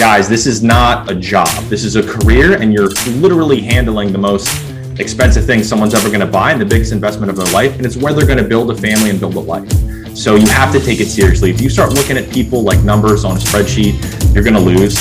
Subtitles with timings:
[0.00, 1.46] guys, this is not a job.
[1.64, 4.48] This is a career, and you're literally handling the most
[4.98, 7.76] expensive thing someone's ever going to buy and the biggest investment of their life.
[7.76, 9.70] And it's where they're going to build a family and build a life.
[10.16, 11.50] So you have to take it seriously.
[11.50, 14.98] If you start looking at people like numbers on a spreadsheet, you're going to lose.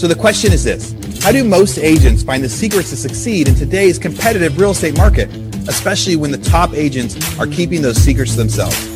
[0.00, 3.54] So the question is this How do most agents find the secrets to succeed in
[3.54, 5.30] today's competitive real estate market,
[5.68, 8.91] especially when the top agents are keeping those secrets to themselves?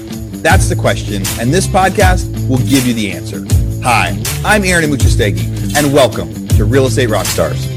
[0.47, 3.45] That's the question, and this podcast will give you the answer.
[3.83, 7.76] Hi, I'm Aaron Amuchastegui, and welcome to Real Estate Rockstars.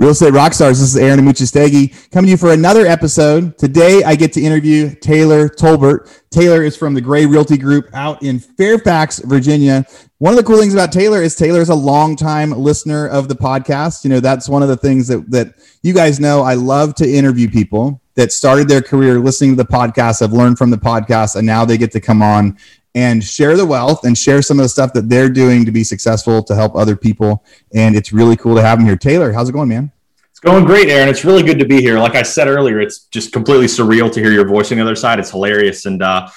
[0.00, 0.78] Real Estate Rockstars.
[0.78, 3.58] This is Aaron Amuchastegui coming to you for another episode.
[3.58, 6.22] Today, I get to interview Taylor Tolbert.
[6.30, 9.84] Taylor is from the Gray Realty Group out in Fairfax, Virginia.
[10.16, 13.34] One of the cool things about Taylor is Taylor is a longtime listener of the
[13.34, 14.02] podcast.
[14.04, 15.52] You know, that's one of the things that that
[15.82, 16.40] you guys know.
[16.40, 20.56] I love to interview people that started their career listening to the podcast, have learned
[20.56, 22.56] from the podcast, and now they get to come on
[22.94, 25.84] and share the wealth and share some of the stuff that they're doing to be
[25.84, 27.44] successful to help other people.
[27.74, 28.96] And it's really cool to have them here.
[28.96, 29.92] Taylor, how's it going, man?
[30.30, 31.08] It's going great, Aaron.
[31.08, 31.98] It's really good to be here.
[31.98, 34.96] Like I said earlier, it's just completely surreal to hear your voice on the other
[34.96, 35.18] side.
[35.18, 35.86] It's hilarious.
[35.86, 36.28] And uh,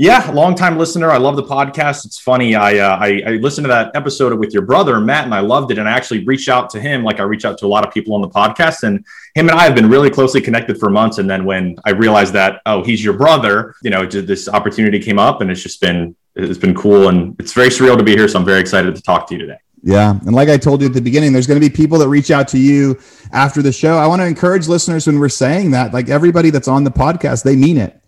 [0.00, 1.10] yeah, long time listener.
[1.10, 2.06] I love the podcast.
[2.06, 2.54] It's funny.
[2.54, 5.70] I, uh, I, I listened to that episode with your brother Matt, and I loved
[5.72, 5.76] it.
[5.76, 7.92] And I actually reached out to him, like I reach out to a lot of
[7.92, 11.18] people on the podcast, and him and I have been really closely connected for months.
[11.18, 15.18] And then when I realized that, oh, he's your brother, you know, this opportunity came
[15.18, 18.26] up, and it's just been it's been cool, and it's very surreal to be here.
[18.26, 19.58] So I'm very excited to talk to you today.
[19.82, 20.12] Yeah.
[20.12, 22.30] And like I told you at the beginning, there's going to be people that reach
[22.30, 22.98] out to you
[23.32, 23.98] after the show.
[23.98, 27.44] I want to encourage listeners when we're saying that, like everybody that's on the podcast,
[27.44, 27.99] they mean it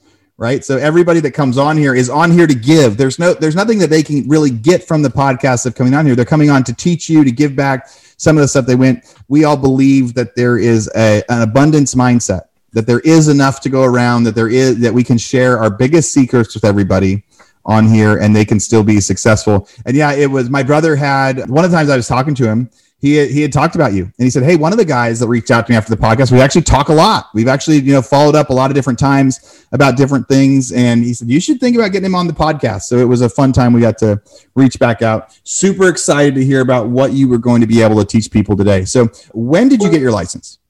[0.43, 0.65] right?
[0.65, 2.97] So everybody that comes on here is on here to give.
[2.97, 6.05] There's no there's nothing that they can really get from the podcast of coming on
[6.05, 6.17] here.
[6.17, 9.05] They're coming on to teach you to give back some of the stuff they went.
[9.29, 13.69] We all believe that there is a, an abundance mindset that there is enough to
[13.69, 17.22] go around that there is that we can share our biggest secrets with everybody
[17.65, 19.69] on here and they can still be successful.
[19.87, 22.45] And yeah it was my brother had one of the times i was talking to
[22.45, 22.69] him
[23.03, 24.05] he had, he had talked about you.
[24.05, 26.01] And he said hey one of the guys that reached out to me after the
[26.01, 27.27] podcast we actually talk a lot.
[27.35, 30.73] We've actually you know followed up a lot of different times about different things.
[30.73, 32.83] And he said you should think about getting him on the podcast.
[32.83, 34.23] So it was a fun time we got to
[34.55, 35.37] reach back out.
[35.43, 38.57] Super excited to hear about what you were going to be able to teach people
[38.57, 38.85] today.
[38.85, 40.61] So when did you get your license?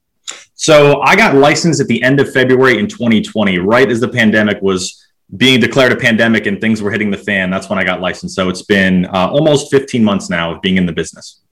[0.55, 4.61] So i got licensed at the end of february in 2020 right as the pandemic
[4.61, 5.05] was
[5.35, 7.49] being declared a pandemic and things were hitting the fan.
[7.49, 8.35] That's when i got licensed.
[8.35, 11.42] So it's been uh, almost 15 months now of being in the business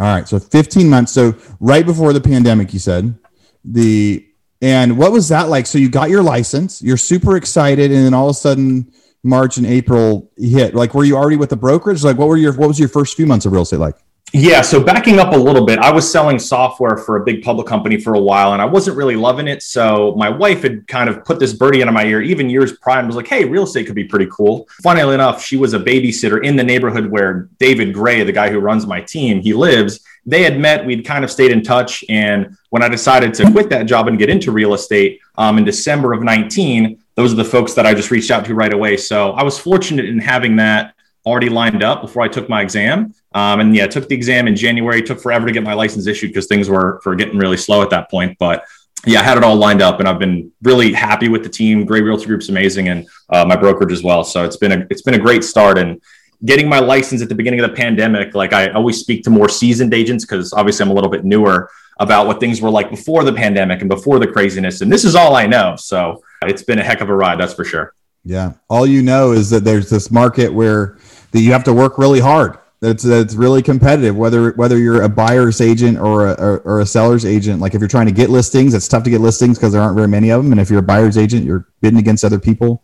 [0.00, 0.26] all right.
[0.26, 1.12] So 15 months.
[1.12, 3.18] So right before the pandemic, you said
[3.64, 4.26] the,
[4.62, 5.66] and what was that like?
[5.66, 7.92] So you got your license, you're super excited.
[7.92, 8.90] And then all of a sudden
[9.22, 12.02] March and April hit, like, were you already with the brokerage?
[12.02, 13.96] Like what were your, what was your first few months of real estate like?
[14.32, 14.62] Yeah.
[14.62, 17.98] So backing up a little bit, I was selling software for a big public company
[17.98, 19.60] for a while and I wasn't really loving it.
[19.60, 23.00] So my wife had kind of put this birdie into my ear, even years prior,
[23.00, 24.68] and was like, hey, real estate could be pretty cool.
[24.82, 28.60] Funnily enough, she was a babysitter in the neighborhood where David Gray, the guy who
[28.60, 30.00] runs my team, he lives.
[30.24, 32.04] They had met, we'd kind of stayed in touch.
[32.08, 35.64] And when I decided to quit that job and get into real estate um, in
[35.64, 38.96] December of 19, those are the folks that I just reached out to right away.
[38.96, 40.94] So I was fortunate in having that
[41.30, 43.14] already lined up before I took my exam.
[43.32, 44.98] Um, and yeah, I took the exam in January.
[44.98, 47.82] It took forever to get my license issued because things were for getting really slow
[47.82, 48.36] at that point.
[48.38, 48.64] But
[49.06, 51.86] yeah, I had it all lined up, and I've been really happy with the team.
[51.86, 54.24] Gray Realty Group's amazing, and uh, my brokerage as well.
[54.24, 55.78] So it's been a it's been a great start.
[55.78, 56.02] And
[56.44, 59.48] getting my license at the beginning of the pandemic, like I always speak to more
[59.48, 63.24] seasoned agents because obviously I'm a little bit newer about what things were like before
[63.24, 64.80] the pandemic and before the craziness.
[64.80, 65.76] And this is all I know.
[65.76, 67.94] So it's been a heck of a ride, that's for sure.
[68.24, 68.52] Yeah.
[68.68, 70.98] All you know is that there's this market where
[71.32, 72.58] that you have to work really hard.
[72.80, 74.16] That's that's really competitive.
[74.16, 77.80] Whether whether you're a buyer's agent or a or, or a seller's agent, like if
[77.80, 80.30] you're trying to get listings, it's tough to get listings because there aren't very many
[80.30, 80.50] of them.
[80.50, 82.82] And if you're a buyer's agent, you're bidding against other people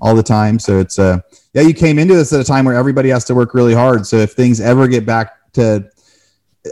[0.00, 0.58] all the time.
[0.58, 1.20] So it's uh
[1.54, 4.06] yeah, you came into this at a time where everybody has to work really hard.
[4.06, 5.90] So if things ever get back to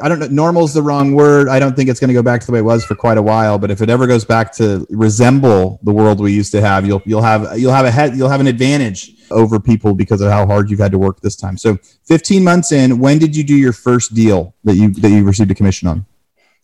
[0.02, 0.26] I don't know.
[0.26, 1.48] Normal's the wrong word.
[1.48, 3.16] I don't think it's going to go back to the way it was for quite
[3.16, 3.58] a while.
[3.58, 7.02] But if it ever goes back to resemble the world we used to have, you'll
[7.06, 10.46] you'll have you'll have a head you'll have an advantage over people because of how
[10.46, 11.56] hard you've had to work this time.
[11.56, 15.24] So, 15 months in, when did you do your first deal that you that you
[15.24, 16.06] received a commission on?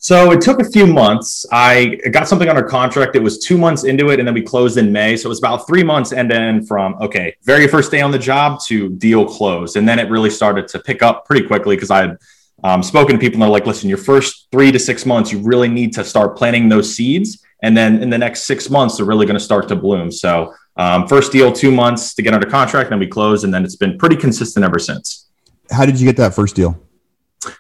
[0.03, 1.47] So it took a few months.
[1.53, 3.15] I got something under contract.
[3.15, 5.17] It was two months into it, and then we closed in May.
[5.17, 8.11] So it was about three months end to end from okay, very first day on
[8.11, 11.77] the job to deal closed, and then it really started to pick up pretty quickly
[11.77, 12.19] because I had
[12.65, 15.39] um, spoken to people and they're like, listen, your first three to six months, you
[15.39, 17.41] really need to start planting those seeds.
[17.63, 20.11] And then in the next six months, they're really going to start to bloom.
[20.11, 23.45] So, um, first deal, two months to get under contract, then we closed.
[23.45, 25.29] And then it's been pretty consistent ever since.
[25.71, 26.81] How did you get that first deal?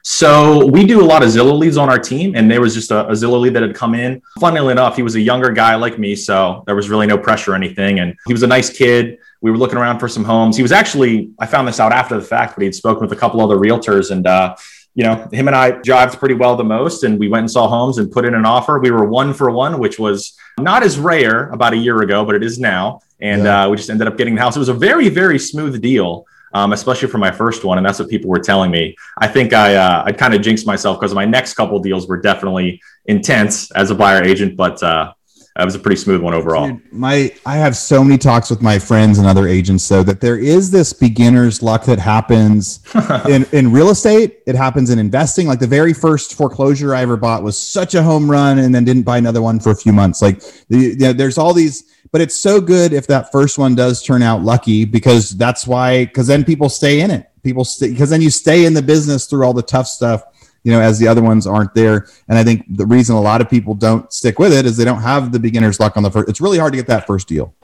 [0.02, 2.90] So we do a lot of Zillow leads on our team, and there was just
[2.90, 4.22] a, a Zillow lead that had come in.
[4.38, 7.52] Funnily enough, he was a younger guy like me, so there was really no pressure
[7.52, 7.98] or anything.
[7.98, 9.18] And he was a nice kid.
[9.40, 10.56] We were looking around for some homes.
[10.56, 13.16] He was actually, I found this out after the fact, but he'd spoken with a
[13.16, 14.54] couple other realtors, and uh,
[14.94, 17.68] you know, him and I jived pretty well the most, and we went and saw
[17.68, 18.78] homes and put in an offer.
[18.78, 22.34] We were one for one, which was not as rare about a year ago, but
[22.34, 23.00] it is now.
[23.20, 23.64] And yeah.
[23.64, 24.56] uh, we just ended up getting the house.
[24.56, 27.78] It was a very, very smooth deal um, especially for my first one.
[27.78, 28.96] And that's what people were telling me.
[29.18, 32.20] I think I uh, I kind of jinxed myself because my next couple deals were
[32.20, 35.12] definitely intense as a buyer agent, but uh,
[35.58, 36.66] it was a pretty smooth one overall.
[36.66, 40.20] Dude, my I have so many talks with my friends and other agents though that
[40.20, 42.80] there is this beginner's luck that happens
[43.28, 44.40] in in real estate.
[44.46, 45.46] It happens in investing.
[45.46, 48.84] Like the very first foreclosure I ever bought was such a home run, and then
[48.84, 50.22] didn't buy another one for a few months.
[50.22, 54.02] Like the, the there's all these but it's so good if that first one does
[54.02, 58.10] turn out lucky because that's why because then people stay in it people stay because
[58.10, 60.22] then you stay in the business through all the tough stuff
[60.64, 63.40] you know as the other ones aren't there and i think the reason a lot
[63.40, 66.10] of people don't stick with it is they don't have the beginner's luck on the
[66.10, 67.54] first it's really hard to get that first deal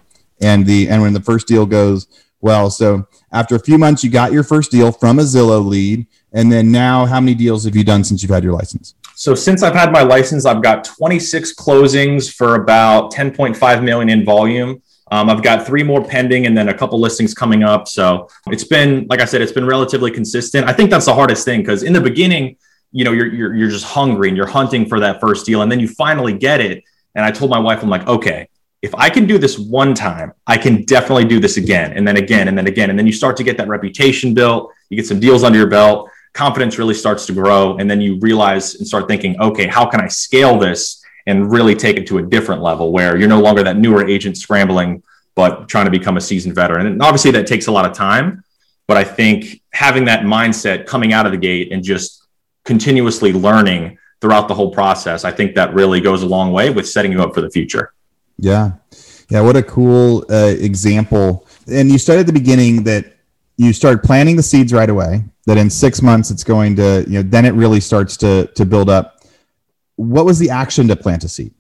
[0.41, 2.07] and the and when the first deal goes
[2.41, 6.07] well so after a few months you got your first deal from a zillow lead
[6.33, 9.35] and then now how many deals have you done since you've had your license so
[9.35, 14.81] since I've had my license, I've got 26 closings for about 10.5 million in volume.
[15.11, 17.89] Um, I've got three more pending and then a couple listings coming up.
[17.89, 20.69] So it's been, like I said, it's been relatively consistent.
[20.69, 22.59] I think that's the hardest thing because in the beginning,
[22.93, 25.71] you know, you're, you're, you're just hungry and you're hunting for that first deal and
[25.71, 26.85] then you finally get it.
[27.15, 28.49] And I told my wife, I'm like, okay,
[28.81, 32.17] if I can do this one time, I can definitely do this again and then
[32.17, 32.91] again and then again.
[32.91, 34.73] And then you start to get that reputation built.
[34.89, 37.77] You get some deals under your belt confidence really starts to grow.
[37.79, 41.75] And then you realize and start thinking, okay, how can I scale this and really
[41.75, 45.03] take it to a different level where you're no longer that newer agent scrambling,
[45.35, 46.87] but trying to become a seasoned veteran.
[46.87, 48.45] And obviously that takes a lot of time.
[48.87, 52.18] But I think having that mindset coming out of the gate and just
[52.69, 56.87] continuously learning throughout the whole process, I think that really goes a long way with
[56.87, 57.95] setting you up for the future.
[58.37, 58.73] Yeah.
[59.31, 59.41] Yeah.
[59.41, 61.47] What a cool uh, example.
[61.67, 63.17] And you started at the beginning that
[63.57, 67.15] you start planting the seeds right away that in six months it's going to you
[67.15, 69.25] know then it really starts to to build up
[69.97, 71.53] what was the action to plant a seed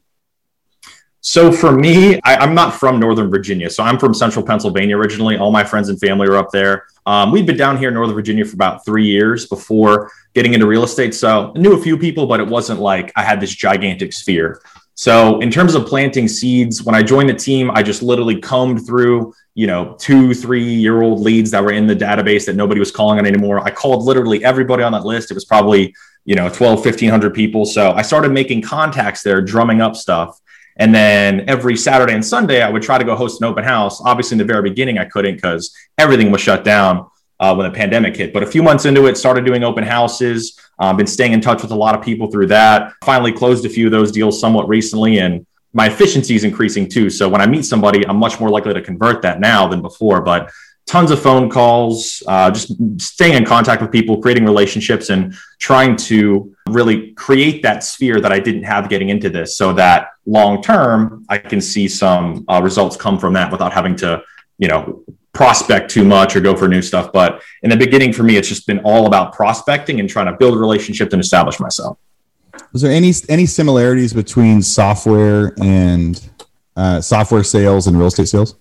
[1.28, 5.36] so for me I, am not from northern virginia so i'm from central pennsylvania originally
[5.36, 8.14] all my friends and family are up there um, we've been down here in northern
[8.14, 11.98] virginia for about three years before getting into real estate so i knew a few
[11.98, 14.62] people but it wasn't like i had this gigantic sphere
[14.94, 18.84] so in terms of planting seeds, when I joined the team, I just literally combed
[18.84, 22.80] through, you know, two, three year old leads that were in the database that nobody
[22.80, 23.60] was calling on anymore.
[23.60, 25.30] I called literally everybody on that list.
[25.30, 27.64] It was probably, you know, 12, 1500 people.
[27.64, 30.40] So I started making contacts there, drumming up stuff.
[30.78, 34.00] And then every Saturday and Sunday, I would try to go host an open house.
[34.00, 37.08] Obviously, in the very beginning, I couldn't because everything was shut down
[37.40, 38.32] uh, when the pandemic hit.
[38.32, 40.58] But a few months into it, started doing open houses.
[40.78, 42.92] Uh, been staying in touch with a lot of people through that.
[43.04, 47.10] Finally closed a few of those deals somewhat recently, and my efficiency is increasing too.
[47.10, 50.20] So when I meet somebody, I'm much more likely to convert that now than before.
[50.20, 50.50] But
[50.88, 55.94] tons of phone calls, uh, just staying in contact with people, creating relationships, and trying
[55.94, 60.62] to really create that sphere that I didn't have getting into this, so that long
[60.62, 64.22] term I can see some uh, results come from that without having to,
[64.56, 65.04] you know,
[65.34, 67.12] prospect too much or go for new stuff.
[67.12, 70.32] But in the beginning, for me, it's just been all about prospecting and trying to
[70.32, 71.98] build relationships and establish myself.
[72.72, 76.20] Was there any any similarities between software and
[76.76, 78.56] uh, software sales and real estate sales?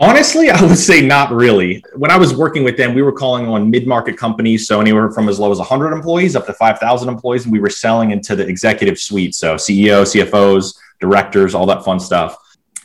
[0.00, 1.82] Honestly, I would say not really.
[1.96, 5.28] When I was working with them, we were calling on mid-market companies, so anywhere from
[5.28, 8.46] as low as 100 employees up to 5,000 employees, and we were selling into the
[8.46, 12.36] executive suite, so CEO, CFOs, directors, all that fun stuff.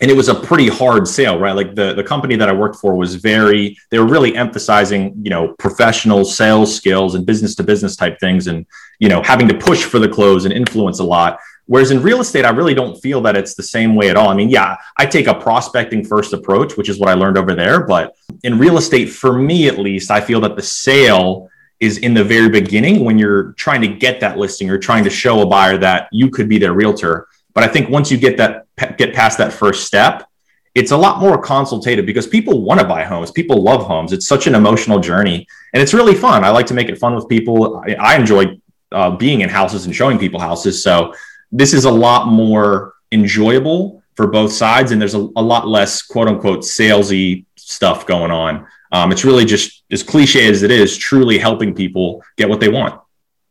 [0.01, 1.55] And it was a pretty hard sale right?
[1.55, 5.29] Like the, the company that i worked for was very they were really emphasizing you
[5.29, 8.65] know professional sales skills and business to business type things and
[8.99, 12.21] you know having to push for the close and influence a lot whereas in real
[12.21, 14.77] estate i really don't feel that it's the same way at all i mean yeah
[14.97, 18.57] i take a prospecting first approach which is what i learned over there but in
[18.57, 22.49] real estate for me at least i feel that the sale is in the very
[22.49, 26.07] beginning when you're trying to get that listing or trying to show a buyer that
[26.11, 28.65] you could be their realtor but I think once you get that
[28.97, 30.27] get past that first step,
[30.75, 33.31] it's a lot more consultative because people want to buy homes.
[33.31, 34.11] People love homes.
[34.11, 36.43] It's such an emotional journey, and it's really fun.
[36.43, 37.77] I like to make it fun with people.
[37.87, 38.59] I, I enjoy
[38.91, 40.81] uh, being in houses and showing people houses.
[40.81, 41.13] So
[41.53, 46.01] this is a lot more enjoyable for both sides, and there's a, a lot less
[46.01, 48.67] quote unquote salesy stuff going on.
[48.91, 52.69] Um, it's really just as cliche as it is, truly helping people get what they
[52.69, 52.99] want.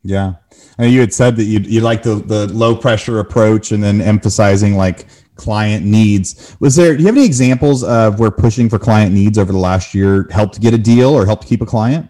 [0.02, 0.34] Yeah.
[0.78, 4.00] And you had said that you you like the the low pressure approach and then
[4.00, 5.06] emphasizing like
[5.36, 6.56] client needs.
[6.60, 6.94] Was there?
[6.96, 10.28] Do you have any examples of where pushing for client needs over the last year
[10.30, 12.08] helped get a deal or helped keep a client?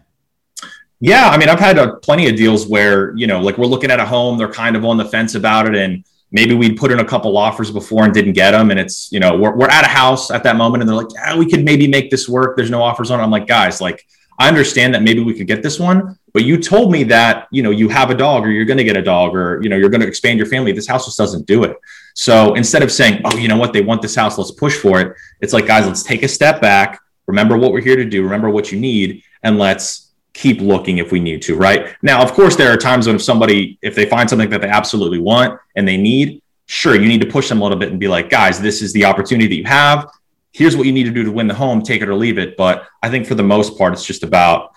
[1.04, 3.90] Yeah, I mean, I've had a, plenty of deals where you know, like we're looking
[3.90, 6.92] at a home, they're kind of on the fence about it, and maybe we'd put
[6.92, 9.68] in a couple offers before and didn't get them, and it's you know, we're we're
[9.68, 12.28] at a house at that moment, and they're like, yeah, we could maybe make this
[12.28, 12.56] work.
[12.56, 13.24] There's no offers on it.
[13.24, 14.06] I'm like, guys, like
[14.38, 17.64] I understand that maybe we could get this one, but you told me that you
[17.64, 19.76] know you have a dog or you're going to get a dog or you know
[19.76, 20.70] you're going to expand your family.
[20.70, 21.76] This house just doesn't do it.
[22.14, 25.00] So instead of saying, oh, you know what, they want this house, let's push for
[25.00, 25.16] it.
[25.40, 27.00] It's like, guys, let's take a step back.
[27.26, 28.22] Remember what we're here to do.
[28.22, 31.56] Remember what you need, and let's keep looking if we need to.
[31.56, 34.60] Right now, of course, there are times when if somebody if they find something that
[34.62, 37.90] they absolutely want and they need, sure, you need to push them a little bit
[37.90, 40.08] and be like, guys, this is the opportunity that you have
[40.52, 42.56] here's what you need to do to win the home, take it or leave it.
[42.56, 44.72] But I think for the most part, it's just about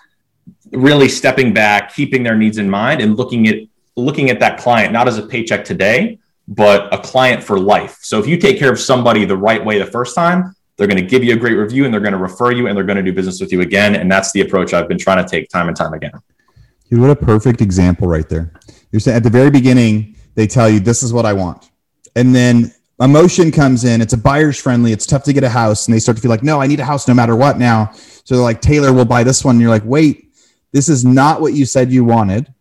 [0.72, 3.56] really stepping back, keeping their needs in mind, and looking at
[3.98, 7.98] looking at that client not as a paycheck today, but a client for life.
[8.02, 11.02] So if you take care of somebody the right way the first time, they're going
[11.02, 12.96] to give you a great review and they're going to refer you and they're going
[12.96, 13.96] to do business with you again.
[13.96, 16.12] And that's the approach I've been trying to take time and time again.
[16.90, 18.52] Dude, what a perfect example right there.
[18.92, 21.70] You're saying at the very beginning, they tell you this is what I want.
[22.14, 24.00] And then emotion comes in.
[24.00, 24.92] It's a buyer's friendly.
[24.92, 26.80] It's tough to get a house, and they start to feel like, no, I need
[26.80, 27.92] a house no matter what now.
[27.92, 29.56] So they're like, Taylor, we'll buy this one.
[29.56, 30.34] And you're like, wait,
[30.72, 32.52] this is not what you said you wanted.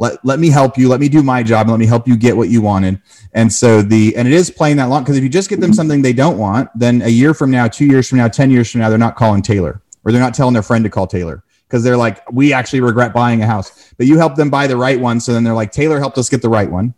[0.00, 0.88] Let, let me help you.
[0.88, 1.62] Let me do my job.
[1.62, 3.00] And let me help you get what you wanted.
[3.32, 5.72] And so the and it is playing that long because if you just get them
[5.72, 8.70] something they don't want, then a year from now, two years from now, ten years
[8.70, 11.44] from now, they're not calling Taylor or they're not telling their friend to call Taylor
[11.68, 13.92] because they're like, we actually regret buying a house.
[13.96, 15.20] But you help them buy the right one.
[15.20, 16.94] So then they're like, Taylor helped us get the right one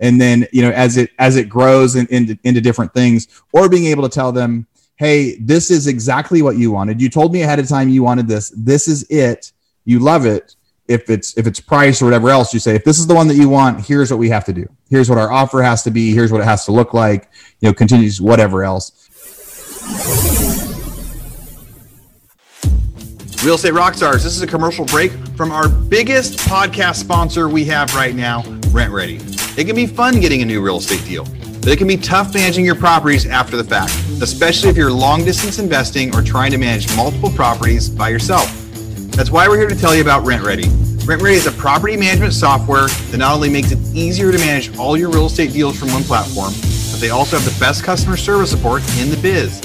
[0.00, 3.68] and then you know as it as it grows in, in, into different things or
[3.68, 4.66] being able to tell them
[4.96, 8.26] hey this is exactly what you wanted you told me ahead of time you wanted
[8.26, 9.52] this this is it
[9.84, 10.56] you love it
[10.90, 13.28] if it's if it's price or whatever else you say if this is the one
[13.28, 15.90] that you want here's what we have to do here's what our offer has to
[15.90, 17.30] be here's what it has to look like
[17.60, 19.08] you know continues whatever else
[23.42, 27.94] Real Estate Rockstars, this is a commercial break from our biggest podcast sponsor we have
[27.94, 29.56] right now, RentRedi.
[29.56, 32.34] It can be fun getting a new real estate deal, but it can be tough
[32.34, 36.58] managing your properties after the fact, especially if you're long distance investing or trying to
[36.58, 38.59] manage multiple properties by yourself.
[39.20, 41.06] That's why we're here to tell you about RentRedi.
[41.06, 44.74] Rent Ready is a property management software that not only makes it easier to manage
[44.78, 46.54] all your real estate deals from one platform,
[46.90, 49.60] but they also have the best customer service support in the biz.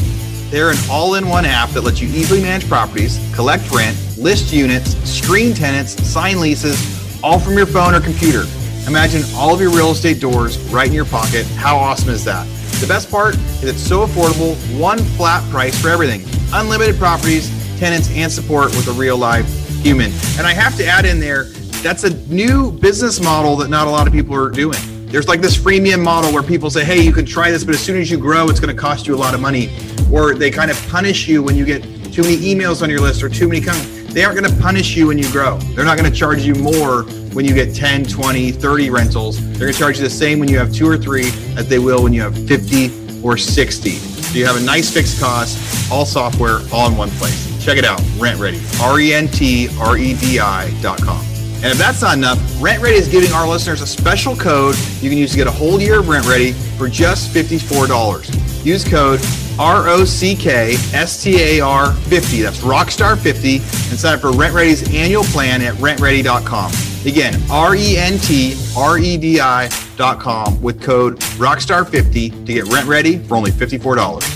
[0.51, 4.51] They're an all in one app that lets you easily manage properties, collect rent, list
[4.51, 6.75] units, screen tenants, sign leases,
[7.23, 8.43] all from your phone or computer.
[8.87, 11.45] Imagine all of your real estate doors right in your pocket.
[11.55, 12.45] How awesome is that?
[12.81, 16.25] The best part is it's so affordable, one flat price for everything.
[16.51, 19.47] Unlimited properties, tenants, and support with a real live
[19.81, 20.11] human.
[20.37, 21.43] And I have to add in there,
[21.83, 24.79] that's a new business model that not a lot of people are doing.
[25.07, 27.81] There's like this freemium model where people say, hey, you can try this, but as
[27.81, 29.69] soon as you grow, it's going to cost you a lot of money
[30.11, 33.21] or they kind of punish you when you get too many emails on your list
[33.23, 34.13] or too many comments.
[34.13, 35.57] They aren't going to punish you when you grow.
[35.57, 37.03] They're not going to charge you more
[37.33, 39.45] when you get 10, 20, 30 rentals.
[39.51, 41.27] They're going to charge you the same when you have two or three
[41.57, 43.89] as they will when you have 50 or 60.
[43.89, 47.54] So you have a nice fixed cost, all software, all in one place.
[47.65, 51.19] Check it out, RentRedi, R E N T R E D I dot com.
[51.63, 55.17] And if that's not enough, RentRedi is giving our listeners a special code you can
[55.17, 58.63] use to get a whole year of RentRedi for just $54.
[58.63, 59.19] Use code
[59.57, 62.43] R O C K S T A R 50.
[62.43, 66.71] That's Rockstar 50 and sign up for RentRedi's annual plan at rentredi.com.
[67.07, 72.65] Again, R E N T R E D I.com with code Rockstar 50 to get
[72.65, 74.34] RentRedi for only $54.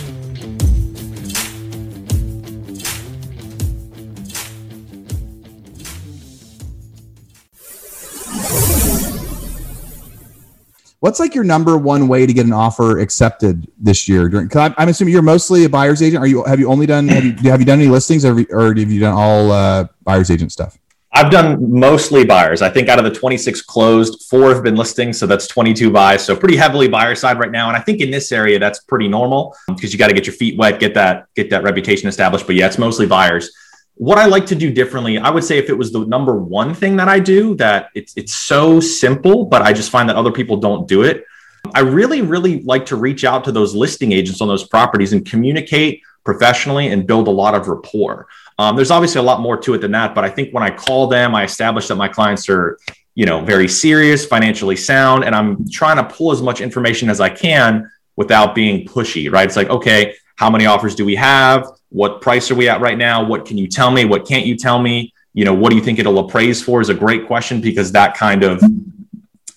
[11.01, 14.27] What's like your number one way to get an offer accepted this year?
[14.27, 16.21] During, i I'm assuming you're mostly a buyer's agent.
[16.21, 16.43] Are you?
[16.43, 17.07] Have you only done?
[17.07, 20.29] Have you, have you done any listings, or, or have you done all uh, buyer's
[20.29, 20.77] agent stuff?
[21.13, 22.61] I've done mostly buyers.
[22.61, 26.23] I think out of the 26 closed, four have been listings, so that's 22 buys.
[26.23, 27.67] So pretty heavily buyer side right now.
[27.69, 30.35] And I think in this area that's pretty normal because you got to get your
[30.35, 32.45] feet wet, get that get that reputation established.
[32.45, 33.51] But yeah, it's mostly buyers
[33.99, 36.73] what I like to do differently, I would say if it was the number one
[36.73, 40.31] thing that I do, that it's it's so simple, but I just find that other
[40.31, 41.25] people don't do it.
[41.73, 45.25] I really, really like to reach out to those listing agents on those properties and
[45.25, 48.27] communicate professionally and build a lot of rapport.
[48.57, 50.69] Um, there's obviously a lot more to it than that, but I think when I
[50.69, 52.79] call them, I establish that my clients are,
[53.15, 57.19] you know, very serious, financially sound, and I'm trying to pull as much information as
[57.19, 59.45] I can without being pushy, right?
[59.45, 61.67] It's like, okay, how many offers do we have?
[61.89, 63.25] What price are we at right now?
[63.25, 64.05] What can you tell me?
[64.05, 65.13] What can't you tell me?
[65.33, 68.15] You know, what do you think it'll appraise for is a great question because that
[68.15, 68.63] kind of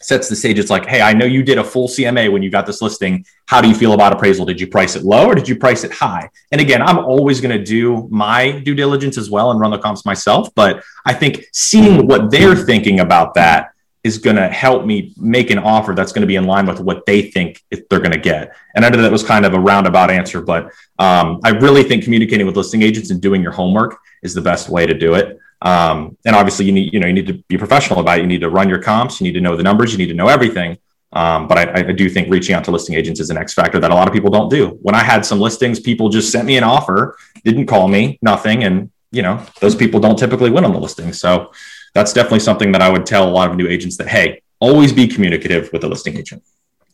[0.01, 0.59] sets the stage.
[0.59, 3.25] It's like, hey, I know you did a full CMA when you got this listing.
[3.47, 4.45] How do you feel about appraisal?
[4.45, 6.29] Did you price it low or did you price it high?
[6.51, 9.79] And again, I'm always going to do my due diligence as well and run the
[9.79, 10.53] comps myself.
[10.57, 13.72] But I think seeing what they're thinking about that
[14.05, 16.81] is going to help me make an offer that's going to be in line with
[16.81, 18.55] what they think they're going to get.
[18.75, 20.65] And I know that was kind of a roundabout answer, but
[20.99, 24.69] um, I really think communicating with listing agents and doing your homework is the best
[24.69, 25.39] way to do it.
[25.63, 28.23] Um, and obviously, you need you know you need to be professional about it.
[28.23, 29.21] You need to run your comps.
[29.21, 29.93] You need to know the numbers.
[29.93, 30.77] You need to know everything.
[31.13, 33.79] Um, but I, I, do think reaching out to listing agents is an X factor
[33.79, 34.79] that a lot of people don't do.
[34.81, 38.65] When I had some listings, people just sent me an offer, didn't call me, nothing,
[38.65, 41.13] and you know those people don't typically win on the listing.
[41.13, 41.53] So
[41.95, 44.93] that's definitely something that I would tell a lot of new agents that hey, always
[44.93, 46.43] be communicative with a listing agent.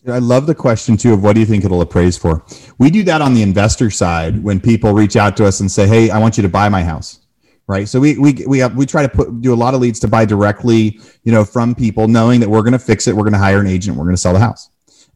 [0.07, 2.45] I love the question too of what do you think it'll appraise for?
[2.78, 5.87] We do that on the investor side when people reach out to us and say,
[5.87, 7.21] "Hey, I want you to buy my house."
[7.67, 7.87] Right.
[7.87, 10.09] So we we we have we try to put do a lot of leads to
[10.09, 13.35] buy directly, you know, from people knowing that we're going to fix it, we're going
[13.35, 14.71] to hire an agent, we're going to sell the house.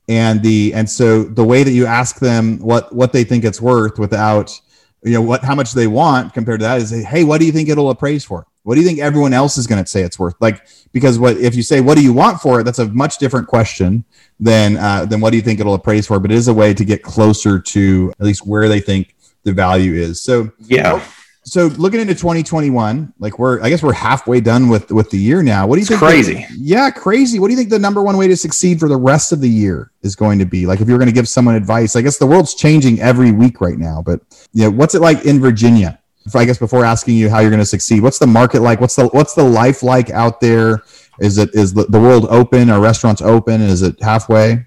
[0.09, 3.61] And the and so the way that you ask them what what they think it's
[3.61, 4.61] worth without
[5.03, 7.53] you know what how much they want compared to that is hey, what do you
[7.53, 8.47] think it'll appraise for?
[8.64, 10.35] What do you think everyone else is going to say it's worth?
[10.40, 12.64] Like, because what if you say what do you want for it?
[12.64, 14.04] That's a much different question
[14.38, 16.21] than uh, than what do you think it'll appraise for.
[16.21, 19.52] But it is a way to get closer to at least where they think the
[19.52, 20.23] value is.
[20.23, 21.02] So yeah.
[21.45, 25.42] So looking into 2021, like we're I guess we're halfway done with with the year
[25.42, 25.66] now.
[25.66, 26.00] What do you it's think?
[26.00, 26.35] Crazy.
[26.35, 27.40] The, yeah, crazy.
[27.40, 29.49] What do you think the number one way to succeed for the rest of the
[29.49, 30.66] year is going to be?
[30.66, 33.61] Like if you're going to give someone advice, I guess the world's changing every week
[33.61, 34.02] right now.
[34.07, 34.21] But
[34.52, 35.99] yeah, what's it like in Virginia?
[36.35, 38.81] I guess before asking you how you're going to succeed, what's the market like?
[38.81, 40.83] What's the what's the life like out there?
[41.21, 42.71] Is it is the, the world open?
[42.71, 43.61] Are restaurants open?
[43.61, 44.67] Is it halfway?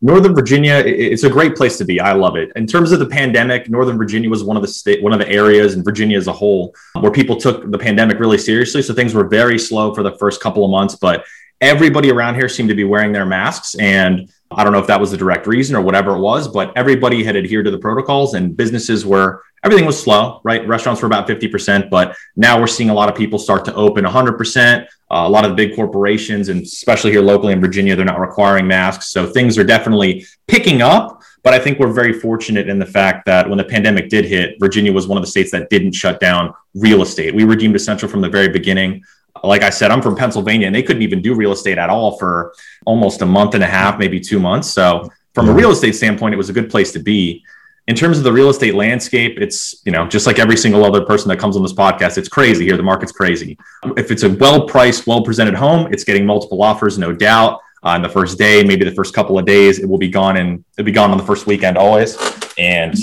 [0.00, 1.98] Northern Virginia, it's a great place to be.
[1.98, 2.52] I love it.
[2.54, 5.28] In terms of the pandemic, Northern Virginia was one of the state, one of the
[5.28, 8.80] areas in Virginia as a whole where people took the pandemic really seriously.
[8.80, 11.24] So things were very slow for the first couple of months, but
[11.60, 13.74] everybody around here seemed to be wearing their masks.
[13.74, 16.72] And I don't know if that was the direct reason or whatever it was, but
[16.76, 20.66] everybody had adhered to the protocols and businesses were everything was slow, right?
[20.66, 24.04] Restaurants were about 50%, but now we're seeing a lot of people start to open
[24.04, 24.84] 100%.
[24.84, 28.20] Uh, a lot of the big corporations, and especially here locally in Virginia, they're not
[28.20, 29.08] requiring masks.
[29.10, 31.22] So things are definitely picking up.
[31.42, 34.56] But I think we're very fortunate in the fact that when the pandemic did hit,
[34.60, 37.34] Virginia was one of the states that didn't shut down real estate.
[37.34, 39.02] We were deemed essential from the very beginning.
[39.42, 42.18] Like I said, I'm from Pennsylvania and they couldn't even do real estate at all
[42.18, 42.52] for
[42.84, 44.70] almost a month and a half, maybe two months.
[44.70, 47.44] So, from a real estate standpoint, it was a good place to be
[47.88, 51.04] in terms of the real estate landscape, it's, you know, just like every single other
[51.06, 52.76] person that comes on this podcast, it's crazy here.
[52.76, 53.58] The market's crazy.
[53.96, 57.60] If it's a well priced, well presented home, it's getting multiple offers, no doubt.
[57.82, 60.36] Uh, on the first day, maybe the first couple of days, it will be gone
[60.36, 62.18] and it'll be gone on the first weekend always.
[62.58, 62.96] And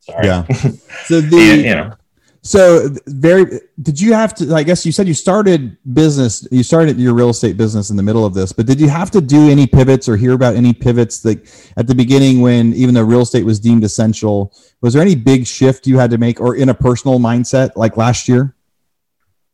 [0.00, 0.26] sorry.
[0.26, 0.46] Yeah.
[1.06, 1.94] So the, and, you know,
[2.48, 6.98] so very did you have to I guess you said you started business you started
[6.98, 9.50] your real estate business in the middle of this but did you have to do
[9.50, 13.20] any pivots or hear about any pivots like at the beginning when even though real
[13.20, 16.70] estate was deemed essential was there any big shift you had to make or in
[16.70, 18.54] a personal mindset like last year?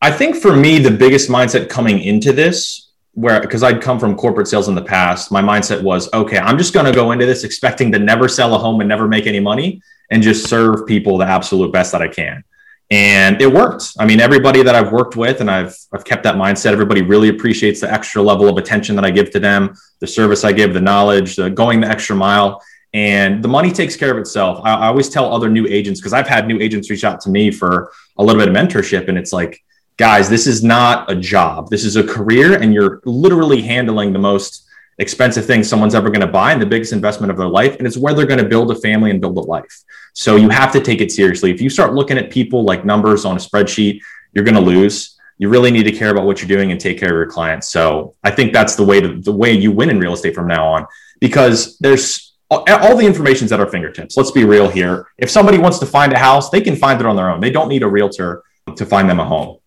[0.00, 4.14] I think for me the biggest mindset coming into this where because I'd come from
[4.14, 7.26] corporate sales in the past my mindset was okay I'm just going to go into
[7.26, 10.86] this expecting to never sell a home and never make any money and just serve
[10.86, 12.44] people the absolute best that I can
[12.90, 13.92] and it worked.
[13.98, 16.72] I mean, everybody that I've worked with, and I've I've kept that mindset.
[16.72, 20.44] Everybody really appreciates the extra level of attention that I give to them, the service
[20.44, 24.18] I give, the knowledge, the going the extra mile, and the money takes care of
[24.18, 24.60] itself.
[24.64, 27.30] I, I always tell other new agents because I've had new agents reach out to
[27.30, 29.62] me for a little bit of mentorship, and it's like,
[29.96, 31.70] guys, this is not a job.
[31.70, 34.64] This is a career, and you're literally handling the most
[34.98, 37.76] expensive thing someone's ever going to buy and the biggest investment of their life.
[37.78, 39.82] And it's where they're going to build a family and build a life.
[40.14, 41.50] So you have to take it seriously.
[41.50, 44.00] If you start looking at people like numbers on a spreadsheet,
[44.32, 45.18] you're going to lose.
[45.38, 47.68] You really need to care about what you're doing and take care of your clients.
[47.68, 50.46] So I think that's the way to, the way you win in real estate from
[50.46, 50.86] now on,
[51.20, 54.16] because there's all, the information's at our fingertips.
[54.16, 55.08] Let's be real here.
[55.18, 57.40] If somebody wants to find a house, they can find it on their own.
[57.40, 58.44] They don't need a realtor
[58.76, 59.58] to find them a home.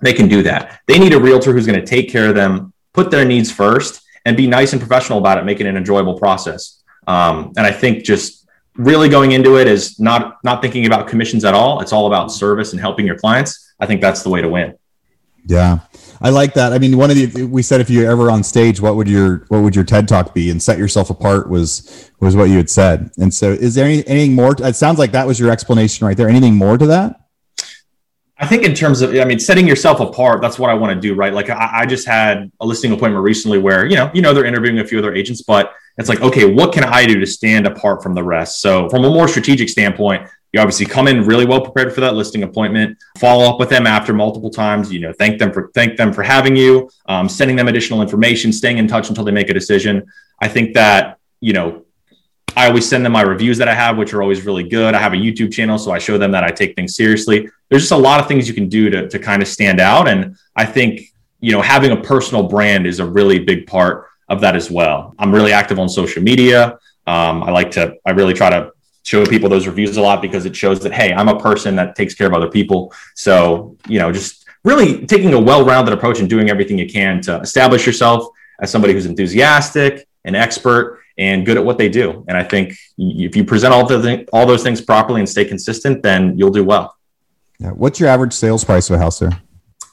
[0.00, 0.80] They can do that.
[0.86, 4.02] They need a realtor who's going to take care of them, put their needs first,
[4.26, 6.82] and be nice and professional about it, make it an enjoyable process.
[7.06, 8.43] Um, and I think just
[8.76, 11.80] really going into it is not not thinking about commissions at all.
[11.80, 13.74] It's all about service and helping your clients.
[13.80, 14.76] I think that's the way to win.
[15.46, 15.80] Yeah.
[16.20, 16.72] I like that.
[16.72, 19.44] I mean, one of the we said if you're ever on stage, what would your
[19.48, 20.50] what would your TED talk be?
[20.50, 23.10] And set yourself apart was was what you had said.
[23.18, 24.54] And so, is there any, anything more?
[24.54, 26.28] To, it sounds like that was your explanation right there.
[26.28, 27.20] Anything more to that?
[28.38, 31.00] I think in terms of, I mean, setting yourself apart, that's what I want to
[31.00, 31.32] do, right?
[31.32, 34.44] Like I, I, just had a listing appointment recently where, you know, you know, they're
[34.44, 37.66] interviewing a few other agents, but it's like, okay, what can I do to stand
[37.66, 38.60] apart from the rest?
[38.60, 42.14] So from a more strategic standpoint, you obviously come in really well prepared for that
[42.14, 45.96] listing appointment follow up with them after multiple times you know thank them for thank
[45.96, 49.50] them for having you um, sending them additional information staying in touch until they make
[49.50, 50.06] a decision.
[50.40, 51.84] I think that you know
[52.56, 54.94] i always send them my reviews that i have which are always really good.
[54.94, 57.48] I have a youtube channel so i show them that i take things seriously.
[57.68, 60.06] There's just a lot of things you can do to, to kind of stand out.
[60.06, 64.40] And i think you know having a personal brand is a really big part of
[64.42, 65.14] that as well.
[65.18, 66.78] I'm really active on social media.
[67.06, 70.46] Um, i like to i really try to show people those reviews a lot because
[70.46, 72.92] it shows that hey i'm a person that takes care of other people.
[73.14, 77.40] So you know just really taking a well-rounded approach and doing everything you can to
[77.40, 78.26] establish yourself
[78.62, 82.24] as somebody who's enthusiastic an expert and good at what they do.
[82.28, 86.02] And i think if you present all, the, all those things properly and stay consistent
[86.02, 86.96] then you'll do well.
[87.60, 87.70] Yeah.
[87.70, 89.36] what's your average sales price of a house there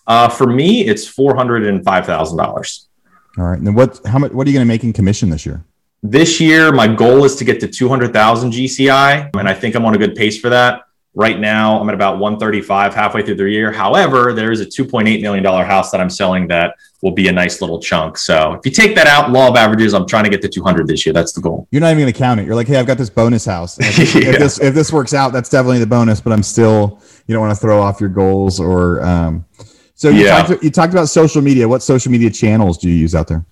[0.08, 2.88] uh, for me it's $405000
[3.38, 5.30] all right and then what how much what are you going to make in commission
[5.30, 5.64] this year
[6.04, 9.94] this year, my goal is to get to 200,000 GCI, and I think I'm on
[9.94, 10.84] a good pace for that.
[11.14, 13.72] Right now, I'm at about 135 halfway through the year.
[13.72, 17.60] However, there is a $2.8 million house that I'm selling that will be a nice
[17.60, 18.18] little chunk.
[18.18, 20.88] So if you take that out, law of averages, I'm trying to get to 200
[20.88, 21.12] this year.
[21.12, 21.68] That's the goal.
[21.70, 22.46] You're not even going to count it.
[22.46, 23.78] You're like, hey, I've got this bonus house.
[23.80, 24.30] If, yeah.
[24.30, 26.22] if, this if this works out, that's definitely the bonus.
[26.22, 29.04] But I'm still, you don't want to throw off your goals or.
[29.04, 29.46] Um,
[30.02, 30.42] so you, yeah.
[30.42, 31.68] talked, you talked about social media.
[31.68, 33.46] What social media channels do you use out there?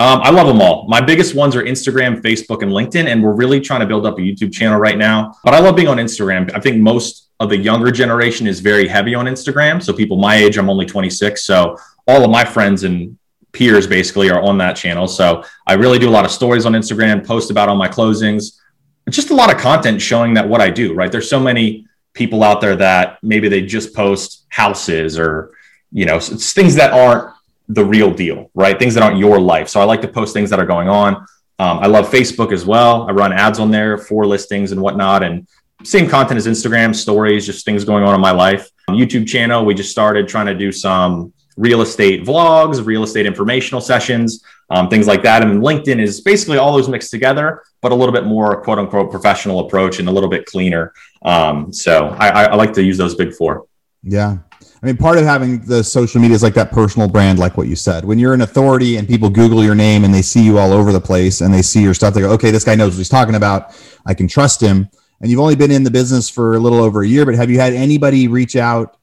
[0.00, 0.88] Um, I love them all.
[0.88, 3.06] My biggest ones are Instagram, Facebook, and LinkedIn.
[3.06, 5.36] And we're really trying to build up a YouTube channel right now.
[5.44, 6.50] But I love being on Instagram.
[6.52, 9.80] I think most of the younger generation is very heavy on Instagram.
[9.80, 11.44] So people my age, I'm only 26.
[11.44, 11.78] So
[12.08, 13.16] all of my friends and
[13.52, 15.06] peers basically are on that channel.
[15.06, 18.58] So I really do a lot of stories on Instagram, post about all my closings,
[19.10, 21.12] just a lot of content showing that what I do, right?
[21.12, 25.54] There's so many people out there that maybe they just post houses or,
[25.94, 27.32] you know, it's things that aren't
[27.68, 28.78] the real deal, right?
[28.78, 29.68] Things that aren't your life.
[29.68, 31.14] So I like to post things that are going on.
[31.60, 33.08] Um, I love Facebook as well.
[33.08, 35.46] I run ads on there for listings and whatnot, and
[35.84, 38.68] same content as Instagram stories, just things going on in my life.
[38.90, 43.80] YouTube channel, we just started trying to do some real estate vlogs, real estate informational
[43.80, 45.42] sessions, um, things like that.
[45.42, 49.12] And LinkedIn is basically all those mixed together, but a little bit more quote unquote
[49.12, 50.92] professional approach and a little bit cleaner.
[51.24, 53.66] Um, so I, I like to use those big four.
[54.02, 54.38] Yeah.
[54.84, 57.68] I mean, part of having the social media is like that personal brand, like what
[57.68, 58.04] you said.
[58.04, 60.92] When you're an authority and people Google your name and they see you all over
[60.92, 63.08] the place and they see your stuff, they go, okay, this guy knows what he's
[63.08, 63.74] talking about.
[64.04, 64.90] I can trust him.
[65.22, 67.48] And you've only been in the business for a little over a year, but have
[67.48, 68.98] you had anybody reach out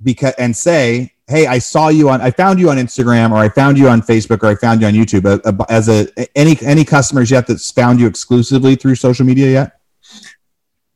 [0.00, 3.48] because and say, hey, I saw you on, I found you on Instagram or I
[3.48, 6.06] found you on Facebook or I found you on YouTube as a,
[6.38, 9.80] any, any customers yet that's found you exclusively through social media yet?